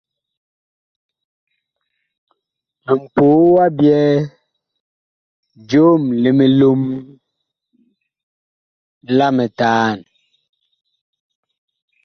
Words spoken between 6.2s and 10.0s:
li milom la mitaan.